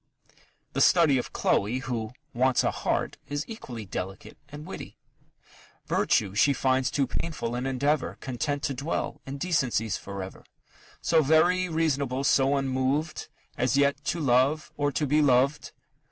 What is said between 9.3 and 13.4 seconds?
decencies for ever So very reasonable, so unmoved,